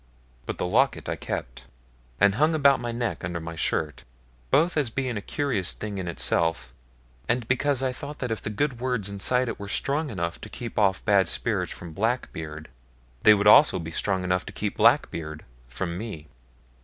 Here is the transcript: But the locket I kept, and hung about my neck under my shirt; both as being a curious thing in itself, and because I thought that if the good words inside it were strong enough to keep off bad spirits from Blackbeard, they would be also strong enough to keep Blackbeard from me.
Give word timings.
But 0.47 0.57
the 0.57 0.65
locket 0.65 1.07
I 1.07 1.15
kept, 1.15 1.65
and 2.19 2.33
hung 2.33 2.55
about 2.55 2.79
my 2.79 2.91
neck 2.91 3.23
under 3.23 3.39
my 3.39 3.55
shirt; 3.55 4.03
both 4.49 4.75
as 4.75 4.89
being 4.89 5.15
a 5.15 5.21
curious 5.21 5.73
thing 5.73 5.99
in 5.99 6.07
itself, 6.07 6.73
and 7.29 7.47
because 7.47 7.83
I 7.83 7.91
thought 7.91 8.17
that 8.17 8.31
if 8.31 8.41
the 8.41 8.49
good 8.49 8.79
words 8.79 9.09
inside 9.09 9.47
it 9.47 9.59
were 9.59 9.67
strong 9.69 10.09
enough 10.09 10.41
to 10.41 10.49
keep 10.49 10.79
off 10.79 11.05
bad 11.05 11.27
spirits 11.27 11.71
from 11.71 11.93
Blackbeard, 11.93 12.69
they 13.21 13.35
would 13.35 13.43
be 13.45 13.49
also 13.51 13.83
strong 13.91 14.23
enough 14.23 14.43
to 14.47 14.51
keep 14.53 14.75
Blackbeard 14.77 15.45
from 15.67 15.99
me. 15.99 16.29